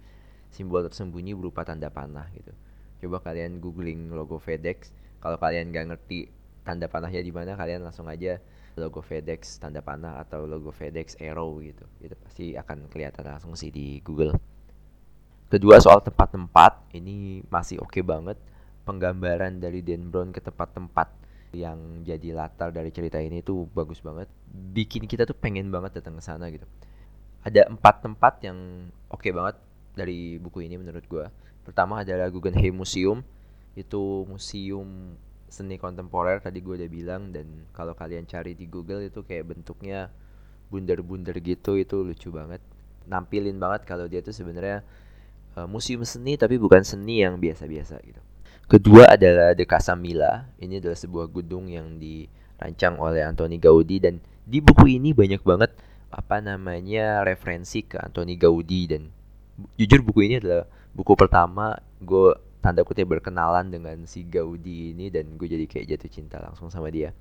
simbol 0.49 0.81
tersembunyi 0.81 1.37
berupa 1.37 1.61
tanda 1.67 1.91
panah 1.91 2.25
gitu. 2.33 2.51
Coba 3.01 3.21
kalian 3.21 3.61
googling 3.61 4.13
logo 4.13 4.37
FedEx, 4.41 4.93
kalau 5.21 5.37
kalian 5.37 5.69
nggak 5.69 5.85
ngerti 5.93 6.27
tanda 6.65 6.89
panahnya 6.89 7.21
di 7.21 7.31
mana 7.33 7.53
kalian 7.53 7.85
langsung 7.85 8.09
aja 8.09 8.41
logo 8.75 9.03
FedEx 9.03 9.59
tanda 9.59 9.83
panah 9.83 10.21
atau 10.23 10.49
logo 10.49 10.73
FedEx 10.73 11.19
arrow 11.21 11.61
gitu. 11.61 11.85
Itu 12.01 12.15
pasti 12.17 12.57
akan 12.57 12.89
kelihatan 12.89 13.23
langsung 13.29 13.53
sih 13.53 13.69
di 13.69 14.01
Google. 14.01 14.35
Kedua 15.51 15.77
soal 15.83 15.99
tempat-tempat. 16.01 16.95
Ini 16.95 17.45
masih 17.51 17.83
oke 17.83 17.99
okay 17.99 18.03
banget. 18.03 18.39
Penggambaran 18.87 19.61
dari 19.61 19.85
Dan 19.85 20.09
Brown 20.09 20.33
ke 20.33 20.41
tempat-tempat 20.41 21.21
yang 21.51 22.07
jadi 22.07 22.31
latar 22.31 22.71
dari 22.71 22.89
cerita 22.89 23.19
ini 23.19 23.43
tuh 23.43 23.67
bagus 23.75 23.99
banget. 23.99 24.31
Bikin 24.49 25.05
kita 25.05 25.27
tuh 25.27 25.35
pengen 25.35 25.67
banget 25.69 25.99
datang 25.99 26.15
ke 26.17 26.23
sana 26.23 26.47
gitu. 26.49 26.63
Ada 27.43 27.67
empat 27.67 28.07
tempat 28.07 28.39
yang 28.47 28.89
oke 29.11 29.21
okay 29.21 29.35
banget 29.35 29.59
dari 29.91 30.39
buku 30.39 30.63
ini 30.63 30.79
menurut 30.79 31.03
gue 31.03 31.25
pertama 31.67 32.01
adalah 32.01 32.31
Guggenheim 32.31 32.73
Museum 32.73 33.21
itu 33.75 34.27
museum 34.27 35.15
seni 35.51 35.75
kontemporer 35.75 36.39
tadi 36.39 36.63
gue 36.63 36.79
udah 36.79 36.91
bilang 36.91 37.35
dan 37.35 37.67
kalau 37.75 37.91
kalian 37.91 38.23
cari 38.23 38.55
di 38.55 38.71
Google 38.71 39.03
itu 39.03 39.23
kayak 39.23 39.51
bentuknya 39.51 40.07
bundar-bundar 40.71 41.35
gitu 41.43 41.75
itu 41.75 42.07
lucu 42.07 42.31
banget. 42.31 42.63
Nampilin 43.07 43.59
banget 43.59 43.83
kalau 43.83 44.07
dia 44.07 44.23
tuh 44.23 44.31
sebenarnya 44.31 44.83
uh, 45.59 45.67
museum 45.67 46.07
seni 46.07 46.39
tapi 46.39 46.55
bukan 46.55 46.83
seni 46.87 47.19
yang 47.23 47.35
biasa-biasa 47.39 47.99
gitu. 48.07 48.21
Kedua 48.71 49.11
adalah 49.11 49.51
The 49.51 49.67
Casa 49.67 49.99
Mila 49.99 50.47
ini 50.63 50.79
adalah 50.79 50.95
sebuah 50.95 51.27
gedung 51.27 51.67
yang 51.67 51.99
dirancang 51.99 52.95
oleh 53.03 53.19
Antoni 53.27 53.59
Gaudi 53.59 53.99
dan 53.99 54.23
di 54.47 54.63
buku 54.63 54.95
ini 54.95 55.11
banyak 55.11 55.43
banget 55.43 55.75
apa 56.11 56.39
namanya 56.39 57.27
referensi 57.27 57.83
ke 57.83 57.99
Antoni 57.99 58.39
Gaudi. 58.39 58.81
Dan 58.87 59.11
jujur 59.75 59.99
buku 60.07 60.31
ini 60.31 60.39
adalah 60.39 60.63
buku 60.95 61.11
pertama 61.19 61.75
gue 61.99 62.50
tanda 62.61 62.85
kutip 62.85 63.09
berkenalan 63.09 63.73
dengan 63.73 63.97
si 64.05 64.21
Gaudi 64.23 64.93
ini 64.93 65.09
dan 65.09 65.35
gue 65.35 65.49
jadi 65.49 65.65
kayak 65.65 65.97
jatuh 65.97 66.11
cinta 66.13 66.37
langsung 66.37 66.69
sama 66.69 66.93
dia. 66.93 67.11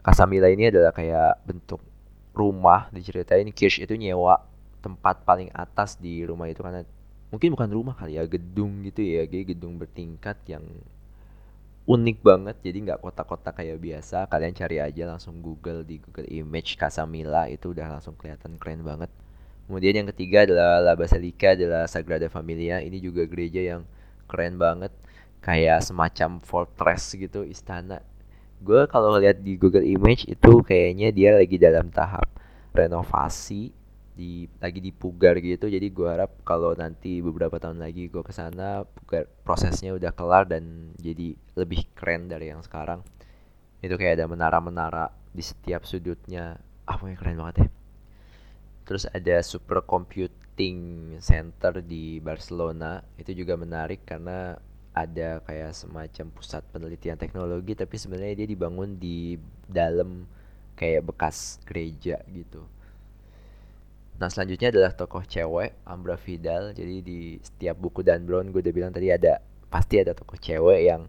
Kasamila 0.00 0.48
ini 0.48 0.72
adalah 0.72 0.90
kayak 0.96 1.44
bentuk 1.44 1.84
rumah 2.36 2.88
diceritain 2.92 3.48
Kirsch 3.52 3.80
itu 3.80 3.96
nyewa 3.96 4.40
tempat 4.84 5.24
paling 5.24 5.48
atas 5.56 5.96
di 5.96 6.22
rumah 6.22 6.46
itu 6.46 6.60
karena 6.60 6.84
mungkin 7.32 7.52
bukan 7.58 7.70
rumah 7.72 7.94
kali 7.98 8.20
ya 8.20 8.24
gedung 8.28 8.86
gitu 8.86 9.02
ya 9.02 9.26
kayak 9.26 9.56
gedung 9.56 9.80
bertingkat 9.82 10.38
yang 10.46 10.62
unik 11.86 12.18
banget 12.22 12.56
jadi 12.62 12.78
nggak 12.86 13.00
kotak-kotak 13.02 13.62
kayak 13.62 13.82
biasa 13.82 14.30
kalian 14.30 14.54
cari 14.54 14.78
aja 14.78 15.06
langsung 15.10 15.42
Google 15.42 15.82
di 15.82 15.98
Google 15.98 16.28
Image 16.30 16.78
Casamila 16.78 17.50
itu 17.50 17.74
udah 17.74 17.98
langsung 17.98 18.14
kelihatan 18.14 18.58
keren 18.62 18.86
banget 18.86 19.10
kemudian 19.66 20.02
yang 20.02 20.08
ketiga 20.14 20.46
adalah 20.46 20.82
La 20.82 20.94
Basilica 20.94 21.54
adalah 21.54 21.90
Sagrada 21.90 22.30
Familia 22.30 22.78
ini 22.78 23.02
juga 23.02 23.26
gereja 23.26 23.58
yang 23.58 23.82
keren 24.28 24.60
banget. 24.60 24.92
Kayak 25.42 25.86
semacam 25.86 26.42
fortress 26.42 27.14
gitu 27.14 27.46
istana. 27.46 28.02
Gue 28.58 28.88
kalau 28.90 29.14
lihat 29.16 29.40
di 29.46 29.54
Google 29.54 29.86
Image 29.86 30.26
itu 30.26 30.64
kayaknya 30.64 31.14
dia 31.14 31.30
lagi 31.38 31.56
dalam 31.60 31.92
tahap 31.92 32.26
renovasi 32.74 33.70
di 34.16 34.50
lagi 34.58 34.80
dipugar 34.82 35.38
gitu. 35.38 35.70
Jadi 35.70 35.86
gue 35.92 36.08
harap 36.08 36.42
kalau 36.42 36.74
nanti 36.74 37.22
beberapa 37.22 37.60
tahun 37.62 37.78
lagi 37.78 38.10
gue 38.10 38.22
ke 38.24 38.32
sana 38.32 38.82
prosesnya 39.46 39.94
udah 39.94 40.10
kelar 40.16 40.50
dan 40.50 40.96
jadi 40.98 41.36
lebih 41.54 41.86
keren 41.94 42.26
dari 42.26 42.50
yang 42.50 42.64
sekarang. 42.64 43.04
Itu 43.84 43.94
kayak 43.94 44.18
ada 44.18 44.26
menara-menara 44.26 45.12
di 45.30 45.44
setiap 45.44 45.86
sudutnya. 45.86 46.58
Ah 46.88 46.98
pokoknya 46.98 47.18
keren 47.20 47.38
banget 47.38 47.56
ya 47.66 47.68
terus 48.86 49.04
ada 49.10 49.42
supercomputer 49.42 50.45
Meeting 50.56 51.20
Center 51.20 51.84
di 51.84 52.16
Barcelona 52.16 53.04
itu 53.20 53.36
juga 53.36 53.60
menarik 53.60 54.08
karena 54.08 54.56
ada 54.96 55.44
kayak 55.44 55.76
semacam 55.76 56.32
pusat 56.32 56.64
penelitian 56.72 57.20
teknologi 57.20 57.76
tapi 57.76 58.00
sebenarnya 58.00 58.40
dia 58.40 58.48
dibangun 58.48 58.96
di 58.96 59.36
dalam 59.68 60.24
kayak 60.72 61.12
bekas 61.12 61.60
gereja 61.68 62.24
gitu. 62.32 62.64
Nah 64.16 64.32
selanjutnya 64.32 64.72
adalah 64.72 64.96
tokoh 64.96 65.28
cewek 65.28 65.76
Ambra 65.84 66.16
Vidal. 66.16 66.72
Jadi 66.72 67.04
di 67.04 67.36
setiap 67.44 67.76
buku 67.76 68.00
Dan 68.00 68.24
Brown 68.24 68.48
gue 68.48 68.64
udah 68.64 68.72
bilang 68.72 68.96
tadi 68.96 69.12
ada 69.12 69.44
pasti 69.68 70.00
ada 70.00 70.16
tokoh 70.16 70.40
cewek 70.40 70.88
yang 70.88 71.04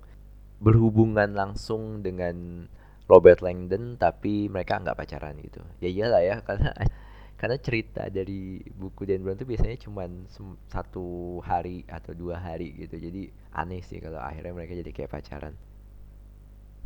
berhubungan 0.59 1.31
langsung 1.31 2.03
dengan 2.03 2.67
Robert 3.07 3.39
Langdon 3.39 3.95
tapi 3.95 4.51
mereka 4.51 4.83
nggak 4.83 4.99
pacaran 4.99 5.39
gitu. 5.39 5.63
Ya 5.79 5.87
iyalah 5.87 6.19
ya 6.19 6.35
karena 6.43 6.75
karena 7.37 7.57
cerita 7.61 8.09
dari 8.09 8.57
buku 8.65 9.05
Dan 9.05 9.21
Brown 9.21 9.37
tuh 9.37 9.45
biasanya 9.45 9.77
cuma 9.77 10.09
satu 10.73 11.37
hari 11.45 11.85
atau 11.85 12.17
dua 12.17 12.41
hari 12.41 12.73
gitu. 12.73 12.97
Jadi 12.97 13.29
aneh 13.53 13.85
sih 13.85 14.01
kalau 14.01 14.17
akhirnya 14.17 14.57
mereka 14.57 14.73
jadi 14.73 14.89
kayak 14.89 15.13
pacaran. 15.13 15.53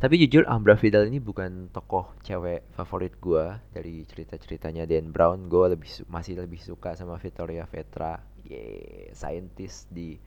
Tapi 0.01 0.17
jujur 0.17 0.43
Ambra 0.49 0.75
Vidal 0.75 1.07
ini 1.07 1.21
bukan 1.21 1.69
tokoh 1.69 2.17
cewek 2.25 2.65
favorit 2.73 3.15
gue 3.21 3.45
dari 3.71 4.03
cerita-ceritanya 4.03 4.83
Dan 4.83 5.15
Brown. 5.15 5.47
Gue 5.47 5.71
lebih 5.71 5.87
masih 6.11 6.35
lebih 6.35 6.59
suka 6.59 6.99
sama 6.99 7.15
Victoria 7.21 7.63
Vetra. 7.69 8.19
Yeah, 8.41 9.13
scientist 9.13 9.87
di 9.93 10.17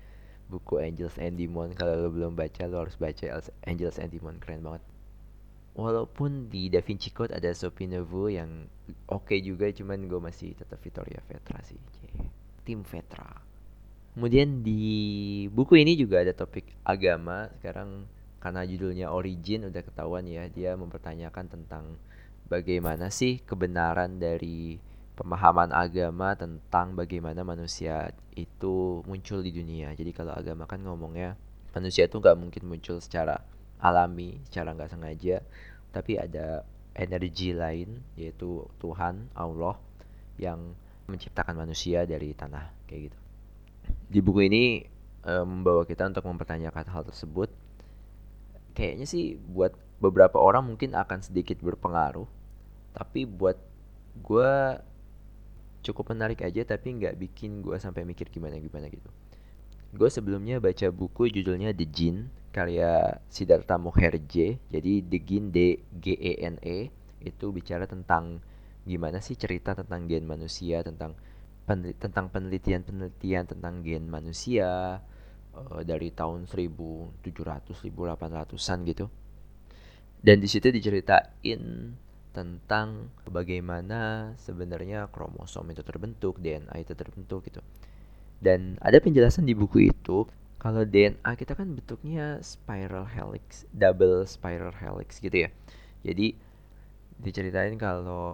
buku 0.49 0.81
Angels 0.81 1.19
and 1.19 1.37
Demon 1.37 1.75
kalau 1.75 1.99
lo 1.99 2.09
belum 2.13 2.39
baca 2.39 2.69
lo 2.69 2.87
harus 2.87 2.95
baca 2.95 3.43
Angels 3.67 3.99
and 3.99 4.13
Demon 4.13 4.39
keren 4.39 4.63
banget 4.63 4.83
walaupun 5.75 6.47
di 6.49 6.71
Da 6.71 6.81
Vinci 6.81 7.11
Code 7.11 7.35
ada 7.35 7.51
Sophie 7.51 7.91
Neveu 7.91 8.31
yang 8.31 8.71
oke 9.11 9.27
okay 9.31 9.39
juga 9.43 9.71
cuman 9.75 10.07
gue 10.07 10.21
masih 10.23 10.55
tetap 10.55 10.79
Victoria 10.79 11.19
Petra 11.27 11.59
sih 11.67 11.79
tim 12.65 12.81
Vetra. 12.83 13.45
Kemudian 14.17 14.65
di 14.65 15.45
buku 15.53 15.79
ini 15.83 15.95
juga 15.95 16.25
ada 16.25 16.33
topik 16.33 16.65
agama. 16.83 17.51
Sekarang 17.61 18.09
karena 18.41 18.65
judulnya 18.65 19.07
Origin 19.13 19.69
udah 19.69 19.83
ketahuan 19.85 20.25
ya, 20.25 20.49
dia 20.49 20.79
mempertanyakan 20.79 21.47
tentang 21.51 21.99
bagaimana 22.49 23.13
sih 23.13 23.43
kebenaran 23.45 24.17
dari 24.17 24.81
pemahaman 25.15 25.71
agama 25.71 26.35
tentang 26.35 26.95
bagaimana 26.99 27.47
manusia 27.47 28.11
itu 28.35 29.05
muncul 29.07 29.43
di 29.45 29.51
dunia. 29.55 29.93
Jadi 29.95 30.11
kalau 30.11 30.35
agama 30.35 30.67
kan 30.67 30.83
ngomongnya 30.83 31.39
manusia 31.75 32.07
itu 32.07 32.19
nggak 32.19 32.39
mungkin 32.39 32.63
muncul 32.71 33.03
secara 33.03 33.43
alami, 33.81 34.41
secara 34.49 34.75
nggak 34.75 34.91
sengaja, 34.93 35.43
tapi 35.91 36.19
ada 36.19 36.67
energi 36.95 37.51
lain 37.51 38.03
yaitu 38.15 38.63
Tuhan 38.79 39.31
Allah 39.35 39.79
yang 40.39 40.75
menciptakan 41.11 41.59
manusia 41.59 42.07
dari 42.07 42.33
tanah 42.33 42.71
kayak 42.87 43.11
gitu. 43.11 43.19
Di 44.09 44.21
buku 44.25 44.41
ini 44.47 44.65
e, 45.23 45.33
membawa 45.45 45.85
kita 45.85 46.09
untuk 46.09 46.25
mempertanyakan 46.25 46.87
hal 46.89 47.03
tersebut. 47.05 47.51
Kayaknya 48.75 49.07
sih 49.07 49.37
buat 49.37 49.75
beberapa 50.03 50.41
orang 50.41 50.67
mungkin 50.67 50.97
akan 50.99 51.23
sedikit 51.23 51.63
berpengaruh, 51.63 52.27
tapi 52.97 53.29
buat 53.29 53.59
gue 54.23 54.53
cukup 55.85 56.17
menarik 56.17 56.41
aja 56.41 56.65
tapi 56.65 56.97
nggak 56.97 57.21
bikin 57.21 57.61
gue 57.61 57.77
sampai 57.77 58.09
mikir 58.09 58.33
gimana 58.33 58.57
gimana 58.57 58.89
gitu 58.89 59.13
gue 59.95 60.09
sebelumnya 60.09 60.59
baca 60.59 60.89
buku 60.89 61.29
judulnya 61.29 61.77
The 61.77 61.87
Jin 61.87 62.33
karya 62.55 63.19
Siddhartha 63.27 63.75
Mukherjee 63.83 64.63
jadi 64.71 64.93
The 65.03 65.19
Jin 65.19 65.51
D 65.51 65.83
G 65.99 66.15
E 66.15 66.33
N 66.39 66.63
E 66.63 66.95
itu 67.27 67.51
bicara 67.51 67.91
tentang 67.91 68.39
gimana 68.87 69.19
sih 69.19 69.35
cerita 69.35 69.75
tentang 69.75 70.07
gen 70.07 70.23
manusia 70.29 70.87
tentang 70.87 71.19
penelit 71.67 71.99
tentang 71.99 72.31
penelitian-penelitian 72.31 73.51
tentang 73.51 73.83
gen 73.83 74.07
manusia 74.07 75.01
uh, 75.57 75.83
dari 75.83 76.15
tahun 76.15 76.47
1700 76.47 77.27
1800-an 77.27 78.79
gitu 78.87 79.11
dan 80.25 80.41
di 80.41 80.49
situ 80.49 80.73
diceritain 80.73 81.61
tentang 82.33 83.13
bagaimana 83.29 84.33
sebenarnya 84.41 85.13
kromosom 85.13 85.69
itu 85.69 85.85
terbentuk, 85.85 86.41
DNA 86.41 86.81
itu 86.81 86.97
terbentuk 86.97 87.45
gitu. 87.45 87.61
Dan 88.41 88.81
ada 88.81 88.99
penjelasan 89.05 89.45
di 89.45 89.53
buku 89.53 89.93
itu 89.93 90.25
kalau 90.65 90.81
DNA 90.89 91.29
kita 91.37 91.53
kan 91.53 91.77
bentuknya 91.77 92.41
spiral 92.41 93.05
helix, 93.05 93.69
double 93.69 94.25
spiral 94.25 94.73
helix 94.73 95.21
gitu 95.21 95.45
ya. 95.45 95.53
Jadi 96.01 96.41
diceritain 97.21 97.77
kalau 97.77 98.33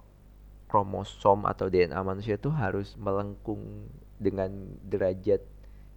kromosom 0.71 1.43
atau 1.43 1.67
DNA 1.67 1.99
manusia 2.07 2.39
itu 2.39 2.47
harus 2.55 2.95
melengkung 2.95 3.91
dengan 4.23 4.71
derajat 4.87 5.43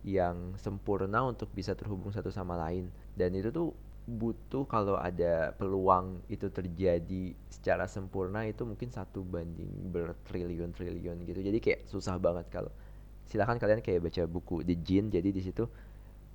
yang 0.02 0.58
sempurna 0.58 1.22
untuk 1.22 1.54
bisa 1.54 1.78
terhubung 1.78 2.10
satu 2.10 2.34
sama 2.34 2.58
lain 2.58 2.90
dan 3.14 3.30
itu 3.38 3.54
tuh 3.54 3.70
butuh 4.04 4.68
kalau 4.68 5.00
ada 5.00 5.56
peluang 5.56 6.20
itu 6.28 6.50
terjadi 6.52 7.32
secara 7.48 7.88
sempurna 7.88 8.44
itu 8.44 8.68
mungkin 8.68 8.92
satu 8.92 9.24
banding 9.24 9.72
bertriliun-triliun 9.96 11.24
gitu 11.24 11.40
jadi 11.40 11.60
kayak 11.64 11.88
susah 11.88 12.20
banget 12.20 12.52
kalau 12.52 12.68
silahkan 13.32 13.56
kalian 13.56 13.80
kayak 13.80 14.04
baca 14.04 14.28
buku 14.28 14.60
The 14.68 14.76
Jin 14.76 15.08
jadi 15.08 15.32
di 15.32 15.40
situ 15.40 15.64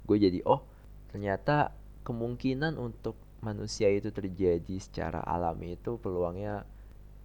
gue 0.08 0.16
jadi 0.16 0.40
oh 0.48 0.64
ternyata 1.12 1.76
kemungkinan 2.08 2.80
untuk 2.80 3.20
manusia 3.44 3.92
itu 3.92 4.08
terjadi 4.08 4.80
secara 4.80 5.20
alami 5.22 5.76
itu 5.76 6.00
peluangnya 6.00 6.64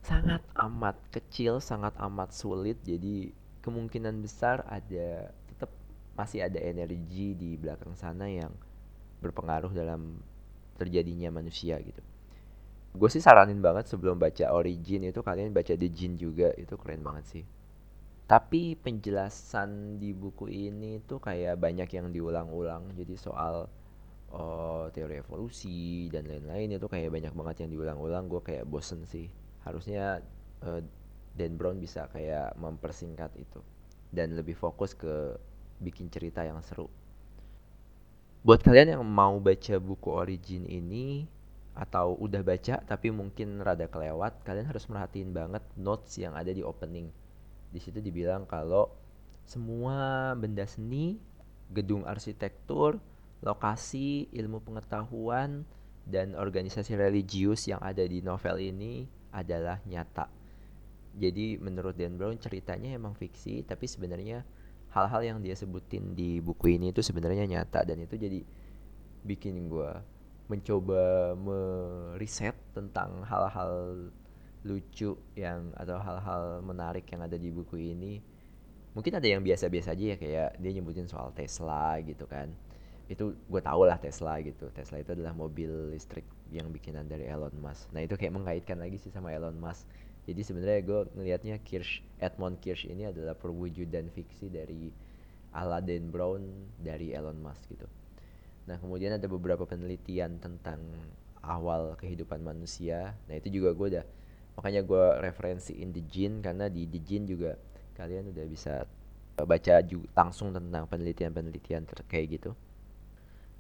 sangat 0.04 0.44
amat 0.60 1.00
kecil 1.10 1.64
sangat 1.64 1.96
amat 1.98 2.36
sulit. 2.36 2.78
Jadi 2.84 3.32
kemungkinan 3.64 4.20
besar 4.20 4.68
ada 4.68 5.32
tetap 5.48 5.72
masih 6.20 6.44
ada 6.44 6.60
energi 6.60 7.34
di 7.34 7.56
belakang 7.56 7.96
sana 7.96 8.28
yang 8.28 8.52
berpengaruh 9.24 9.72
dalam 9.72 10.20
terjadinya 10.76 11.32
manusia 11.32 11.80
gitu. 11.80 12.04
Gue 12.94 13.10
sih 13.10 13.24
saranin 13.24 13.64
banget 13.64 13.90
sebelum 13.90 14.20
baca 14.20 14.54
origin 14.54 15.08
itu 15.08 15.24
kalian 15.24 15.56
baca 15.56 15.74
The 15.74 15.90
Jin 15.90 16.20
juga 16.20 16.54
itu 16.60 16.78
keren 16.78 17.02
banget 17.02 17.26
sih 17.26 17.44
tapi 18.34 18.74
penjelasan 18.74 20.02
di 20.02 20.10
buku 20.10 20.50
ini 20.50 20.98
tuh 21.06 21.22
kayak 21.22 21.54
banyak 21.62 21.86
yang 21.86 22.10
diulang-ulang. 22.10 22.90
Jadi 22.98 23.14
soal 23.14 23.70
oh, 24.34 24.90
teori 24.90 25.22
evolusi 25.22 26.10
dan 26.10 26.26
lain-lain 26.26 26.82
itu 26.82 26.90
kayak 26.90 27.14
banyak 27.14 27.30
banget 27.30 27.56
yang 27.62 27.70
diulang-ulang. 27.78 28.26
Gue 28.26 28.42
kayak 28.42 28.66
bosen 28.66 29.06
sih. 29.06 29.30
Harusnya 29.62 30.26
uh, 30.66 30.82
Dan 31.38 31.62
Brown 31.62 31.78
bisa 31.78 32.10
kayak 32.10 32.58
mempersingkat 32.58 33.30
itu 33.38 33.62
dan 34.10 34.34
lebih 34.34 34.58
fokus 34.58 34.98
ke 34.98 35.38
bikin 35.78 36.10
cerita 36.10 36.42
yang 36.42 36.58
seru. 36.66 36.90
Buat 38.42 38.66
kalian 38.66 38.98
yang 38.98 39.06
mau 39.06 39.38
baca 39.38 39.78
buku 39.78 40.10
origin 40.10 40.66
ini 40.66 41.30
atau 41.78 42.18
udah 42.18 42.42
baca 42.42 42.82
tapi 42.82 43.14
mungkin 43.14 43.62
rada 43.62 43.86
kelewat, 43.86 44.42
kalian 44.42 44.74
harus 44.74 44.90
merhatiin 44.90 45.38
banget 45.38 45.62
notes 45.78 46.18
yang 46.18 46.34
ada 46.34 46.50
di 46.50 46.66
opening. 46.66 47.14
Di 47.74 47.82
situ 47.82 47.98
dibilang 47.98 48.46
kalau 48.46 48.94
semua 49.50 50.32
benda 50.38 50.64
seni, 50.70 51.18
gedung 51.74 52.06
arsitektur, 52.06 53.02
lokasi, 53.42 54.30
ilmu 54.30 54.62
pengetahuan, 54.62 55.66
dan 56.06 56.38
organisasi 56.38 56.94
religius 56.94 57.66
yang 57.66 57.82
ada 57.82 58.06
di 58.06 58.22
novel 58.22 58.62
ini 58.62 59.10
adalah 59.34 59.82
nyata. 59.90 60.30
Jadi 61.18 61.58
menurut 61.58 61.98
Dan 61.98 62.22
Brown 62.22 62.38
ceritanya 62.38 62.94
emang 62.94 63.18
fiksi, 63.18 63.66
tapi 63.66 63.90
sebenarnya 63.90 64.46
hal-hal 64.94 65.22
yang 65.26 65.40
dia 65.42 65.58
sebutin 65.58 66.14
di 66.14 66.38
buku 66.38 66.78
ini 66.78 66.94
itu 66.94 67.02
sebenarnya 67.02 67.50
nyata 67.50 67.82
dan 67.82 67.98
itu 68.06 68.14
jadi 68.14 68.46
bikin 69.26 69.66
gue 69.66 69.90
mencoba 70.52 71.34
meriset 71.34 72.54
tentang 72.78 73.26
hal-hal 73.26 73.74
lucu 74.64 75.20
yang 75.36 75.76
atau 75.76 76.00
hal-hal 76.00 76.64
menarik 76.64 77.04
yang 77.12 77.28
ada 77.28 77.36
di 77.36 77.52
buku 77.52 77.76
ini 77.76 78.24
mungkin 78.94 79.14
ada 79.18 79.26
yang 79.26 79.42
biasa-biasa 79.42 79.98
aja 79.98 80.06
ya 80.14 80.18
kayak 80.18 80.50
dia 80.62 80.72
nyebutin 80.78 81.10
soal 81.10 81.34
Tesla 81.34 81.98
gitu 82.06 82.30
kan. 82.30 82.54
Itu 83.10 83.36
gue 83.36 83.62
tau 83.62 83.84
lah 83.84 84.00
Tesla 84.00 84.40
gitu. 84.40 84.70
Tesla 84.72 85.02
itu 85.02 85.12
adalah 85.12 85.34
mobil 85.36 85.92
listrik 85.92 86.24
yang 86.54 86.70
bikinan 86.70 87.10
dari 87.10 87.26
Elon 87.28 87.54
Musk. 87.58 87.90
Nah 87.92 88.06
itu 88.06 88.16
kayak 88.16 88.34
mengaitkan 88.38 88.78
lagi 88.80 89.02
sih 89.02 89.10
sama 89.10 89.34
Elon 89.34 89.58
Musk. 89.58 89.90
Jadi 90.24 90.40
sebenarnya 90.40 90.80
gue 90.88 91.00
ngelihatnya 91.20 91.56
Kirsch 91.68 92.00
Edmond 92.22 92.64
Kirsch 92.64 92.88
ini 92.88 93.10
adalah 93.10 93.36
perwujudan 93.36 94.08
fiksi 94.14 94.48
dari 94.48 94.88
Aladdin 95.52 96.08
Brown 96.08 96.72
dari 96.80 97.12
Elon 97.12 97.42
Musk 97.44 97.68
gitu. 97.74 97.90
Nah 98.70 98.80
kemudian 98.80 99.20
ada 99.20 99.28
beberapa 99.28 99.68
penelitian 99.68 100.40
tentang 100.40 100.80
awal 101.44 102.00
kehidupan 102.00 102.40
manusia. 102.40 103.20
Nah 103.28 103.36
itu 103.36 103.52
juga 103.52 103.76
gue 103.76 103.88
udah 104.00 104.06
makanya 104.54 104.82
gue 104.86 105.06
referensi 105.22 105.82
in 105.82 105.90
the 105.90 106.04
Jin 106.06 106.42
karena 106.46 106.70
di 106.70 106.86
the 106.86 107.02
Jin 107.02 107.26
juga 107.26 107.58
kalian 107.98 108.30
udah 108.34 108.46
bisa 108.50 108.86
baca 109.34 109.76
juga 109.82 110.06
langsung 110.14 110.54
tentang 110.54 110.86
penelitian-penelitian 110.86 111.90
kayak 112.06 112.26
gitu. 112.38 112.52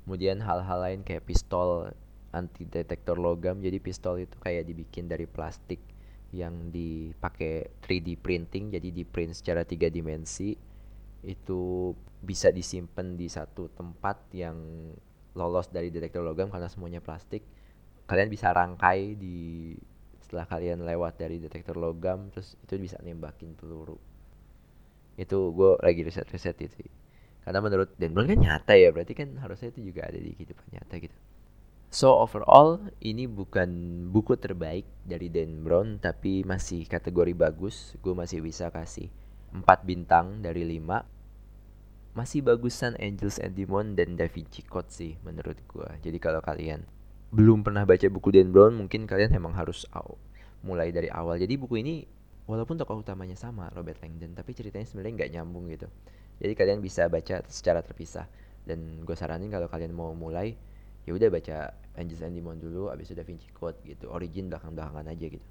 Kemudian 0.05 0.43
hal-hal 0.43 0.79
lain 0.83 1.01
kayak 1.01 1.25
pistol 1.25 1.89
anti 2.33 2.65
detektor 2.65 3.17
logam 3.17 3.61
jadi 3.61 3.77
pistol 3.77 4.21
itu 4.21 4.35
kayak 4.41 4.65
dibikin 4.65 5.05
dari 5.05 5.29
plastik 5.29 5.79
yang 6.33 6.73
dipakai 6.73 7.69
3D 7.85 8.17
printing 8.17 8.73
jadi 8.73 8.89
di 8.89 9.05
print 9.05 9.37
secara 9.37 9.65
tiga 9.65 9.89
dimensi. 9.89 10.53
Itu 11.23 11.93
bisa 12.19 12.51
disimpan 12.51 13.15
di 13.15 13.31
satu 13.31 13.71
tempat 13.71 14.33
yang 14.35 14.57
lolos 15.33 15.71
dari 15.71 15.89
detektor 15.89 16.21
logam 16.21 16.49
karena 16.49 16.67
semuanya 16.67 16.99
plastik. 16.99 17.45
Kalian 18.03 18.27
bisa 18.27 18.51
rangkai 18.51 19.15
di 19.15 19.71
setelah 20.33 20.49
kalian 20.49 20.81
lewat 20.81 21.21
dari 21.21 21.37
detektor 21.37 21.77
logam 21.77 22.33
terus 22.33 22.57
itu 22.57 22.73
bisa 22.81 22.97
nembakin 23.05 23.53
peluru 23.53 24.01
itu 25.13 25.37
gue 25.53 25.77
lagi 25.77 26.01
riset 26.01 26.25
riset 26.33 26.57
itu 26.57 26.89
karena 27.45 27.61
menurut 27.61 27.93
Dan 28.01 28.17
kan 28.17 28.33
nyata 28.33 28.73
ya 28.73 28.89
berarti 28.89 29.13
kan 29.13 29.37
harusnya 29.37 29.69
itu 29.69 29.93
juga 29.93 30.09
ada 30.09 30.17
di 30.17 30.33
kehidupan 30.33 30.73
nyata 30.73 30.95
gitu 30.97 31.13
So 31.93 32.17
overall 32.17 32.89
ini 33.05 33.29
bukan 33.29 33.69
buku 34.09 34.33
terbaik 34.33 34.89
dari 35.05 35.29
Dan 35.29 35.61
Brown 35.61 36.01
tapi 36.01 36.41
masih 36.41 36.89
kategori 36.89 37.37
bagus. 37.37 37.93
Gue 38.01 38.17
masih 38.17 38.41
bisa 38.41 38.73
kasih 38.73 39.13
4 39.53 39.61
bintang 39.85 40.41
dari 40.41 40.65
5. 40.65 42.17
Masih 42.17 42.41
bagusan 42.41 42.97
Angels 42.97 43.37
and 43.37 43.53
Demon 43.53 43.93
dan 43.93 44.17
Da 44.17 44.25
Vinci 44.25 44.65
Code 44.65 44.89
sih 44.89 45.21
menurut 45.21 45.61
gue. 45.69 45.85
Jadi 46.01 46.17
kalau 46.17 46.41
kalian 46.41 46.81
belum 47.33 47.65
pernah 47.65 47.83
baca 47.83 48.05
buku 48.07 48.29
Dan 48.29 48.53
Brown 48.53 48.77
mungkin 48.77 49.09
kalian 49.09 49.33
emang 49.33 49.57
harus 49.57 49.89
mulai 50.61 50.93
dari 50.93 51.09
awal. 51.09 51.41
Jadi 51.41 51.57
buku 51.57 51.81
ini 51.81 52.05
walaupun 52.45 52.77
tokoh 52.77 53.01
utamanya 53.01 53.35
sama 53.35 53.73
Robert 53.73 53.99
Langdon 54.05 54.37
tapi 54.37 54.53
ceritanya 54.53 54.85
sebenarnya 54.85 55.13
nggak 55.25 55.31
nyambung 55.33 55.65
gitu. 55.73 55.89
Jadi 56.37 56.53
kalian 56.53 56.79
bisa 56.79 57.09
baca 57.09 57.41
secara 57.49 57.81
terpisah. 57.81 58.29
Dan 58.63 59.03
gue 59.03 59.15
saranin 59.17 59.51
kalau 59.51 59.67
kalian 59.67 59.91
mau 59.91 60.15
mulai 60.15 60.55
ya 61.03 61.11
udah 61.11 61.27
baca 61.27 61.75
Angels 61.99 62.23
and 62.23 62.39
Demon 62.39 62.61
dulu 62.63 62.87
abis 62.87 63.11
Da 63.11 63.27
Vinci 63.27 63.51
Code 63.51 63.75
gitu 63.83 64.07
origin 64.07 64.47
belakang 64.47 64.71
belakangan 64.71 65.11
aja 65.11 65.27
gitu 65.27 65.43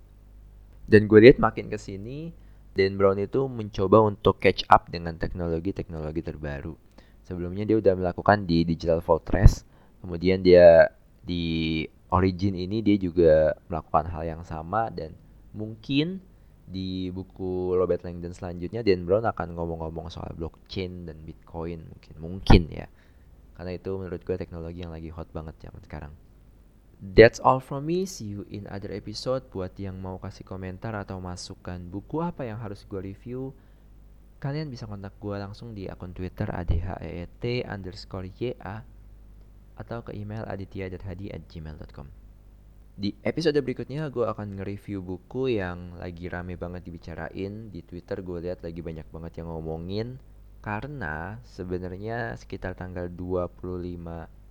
dan 0.86 1.06
gue 1.06 1.18
lihat 1.22 1.38
makin 1.38 1.70
ke 1.70 1.78
sini 1.78 2.34
Dan 2.72 2.96
Brown 2.96 3.20
itu 3.20 3.52
mencoba 3.52 4.00
untuk 4.00 4.40
catch 4.40 4.64
up 4.72 4.88
dengan 4.88 5.20
teknologi-teknologi 5.20 6.24
terbaru. 6.24 6.72
Sebelumnya 7.20 7.68
dia 7.68 7.76
udah 7.76 7.92
melakukan 8.00 8.48
di 8.48 8.64
Digital 8.64 9.04
Fortress, 9.04 9.68
kemudian 10.00 10.40
dia 10.40 10.88
di 11.22 11.86
Origin 12.12 12.52
ini 12.58 12.84
dia 12.84 13.00
juga 13.00 13.56
melakukan 13.72 14.10
hal 14.12 14.22
yang 14.26 14.42
sama 14.44 14.92
dan 14.92 15.16
mungkin 15.56 16.20
di 16.68 17.08
buku 17.10 17.74
Robert 17.74 18.04
Langdon 18.06 18.32
selanjutnya 18.32 18.80
Dan 18.80 19.04
Brown 19.04 19.26
akan 19.28 19.58
ngomong-ngomong 19.58 20.08
soal 20.08 20.32
blockchain 20.36 21.08
dan 21.08 21.20
Bitcoin 21.24 21.84
mungkin 21.88 22.14
mungkin 22.20 22.62
ya 22.70 22.86
karena 23.56 23.76
itu 23.76 23.90
menurut 23.96 24.22
gue 24.24 24.36
teknologi 24.36 24.80
yang 24.80 24.92
lagi 24.92 25.12
hot 25.12 25.28
banget 25.32 25.56
zaman 25.60 25.82
sekarang 25.84 26.12
That's 27.02 27.42
all 27.42 27.58
from 27.58 27.90
me. 27.90 28.06
See 28.06 28.30
you 28.30 28.46
in 28.46 28.70
other 28.70 28.94
episode. 28.94 29.50
Buat 29.50 29.74
yang 29.74 29.98
mau 29.98 30.22
kasih 30.22 30.46
komentar 30.46 30.94
atau 30.94 31.18
masukan 31.18 31.82
buku 31.90 32.22
apa 32.22 32.46
yang 32.46 32.62
harus 32.62 32.86
gue 32.86 33.02
review, 33.02 33.50
kalian 34.38 34.70
bisa 34.70 34.86
kontak 34.86 35.18
gue 35.18 35.34
langsung 35.34 35.74
di 35.74 35.90
akun 35.90 36.14
Twitter 36.14 36.46
adheet 36.46 37.66
underscore 37.66 38.30
ya 38.38 38.86
atau 39.76 40.04
ke 40.04 40.12
email 40.16 40.44
aditya.hadi 40.44 41.32
at 41.32 41.42
gmail.com. 41.48 42.08
Di 42.92 43.16
episode 43.24 43.56
berikutnya 43.64 44.12
gue 44.12 44.28
akan 44.28 44.60
nge-review 44.60 45.00
buku 45.00 45.56
yang 45.56 45.96
lagi 45.96 46.28
rame 46.28 46.60
banget 46.60 46.84
dibicarain. 46.84 47.72
Di 47.72 47.80
Twitter 47.80 48.20
gue 48.20 48.38
lihat 48.44 48.60
lagi 48.60 48.84
banyak 48.84 49.08
banget 49.08 49.40
yang 49.40 49.48
ngomongin 49.48 50.20
karena 50.62 51.42
sebenarnya 51.42 52.38
sekitar 52.38 52.78
tanggal 52.78 53.10
25 53.10 53.58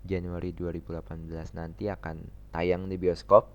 Januari 0.03 0.51
2018 0.51 1.55
nanti 1.55 1.87
akan 1.87 2.27
tayang 2.51 2.91
di 2.91 2.99
bioskop 2.99 3.47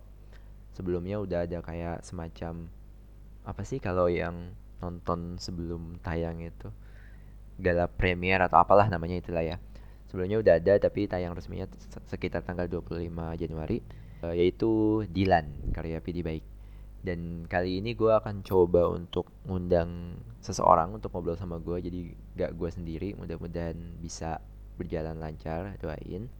sebelumnya 0.73 1.21
udah 1.21 1.45
ada 1.45 1.61
kayak 1.61 2.01
semacam 2.01 2.73
apa 3.45 3.63
sih 3.63 3.77
kalau 3.77 4.09
yang 4.09 4.57
nonton 4.81 5.37
sebelum 5.37 6.01
tayang 6.01 6.41
itu 6.41 6.73
gala 7.61 7.89
premier 7.89 8.41
atau 8.41 8.61
apalah 8.61 8.89
namanya 8.89 9.21
itulah 9.21 9.45
ya 9.45 9.57
sebelumnya 10.17 10.41
udah 10.41 10.55
ada 10.57 10.81
tapi 10.81 11.05
tayang 11.05 11.37
resminya 11.37 11.69
sekitar 12.09 12.41
tanggal 12.41 12.65
25 12.65 13.05
Januari. 13.37 13.85
Uh, 14.25 14.33
yaitu 14.33 15.05
Dilan 15.13 15.45
karya 15.77 16.01
Pidi 16.01 16.25
Baik. 16.25 16.41
Dan 17.05 17.45
kali 17.45 17.85
ini 17.85 17.93
gue 17.93 18.09
akan 18.09 18.41
coba 18.41 18.89
untuk 18.89 19.29
ngundang 19.45 20.17
seseorang 20.41 20.97
untuk 20.97 21.13
ngobrol 21.13 21.37
sama 21.37 21.61
gue 21.61 21.85
jadi 21.85 22.01
gak 22.33 22.57
gue 22.57 22.71
sendiri 22.73 23.13
mudah-mudahan 23.13 23.77
bisa 24.01 24.41
berjalan 24.81 25.21
lancar. 25.21 25.77
Doain. 25.85 26.33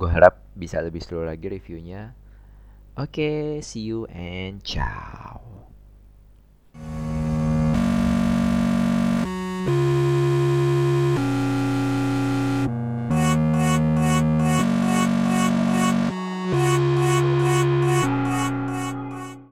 Gue 0.00 0.08
harap 0.08 0.40
bisa 0.56 0.80
lebih 0.80 1.04
seru 1.04 1.20
lagi 1.20 1.52
reviewnya. 1.52 2.16
Oke 2.96 3.12
okay, 3.20 3.42
see 3.60 3.84
you 3.84 4.08
and 4.08 4.64
ciao 4.64 5.44